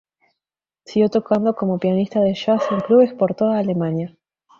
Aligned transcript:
Siguió 0.83 1.09
tocando 1.11 1.55
como 1.55 1.77
pianista 1.77 2.21
de 2.21 2.33
jazz 2.33 2.63
en 2.71 2.79
clubes 2.79 3.13
por 3.13 3.35
toda 3.35 3.59
Alemania. 3.59 4.17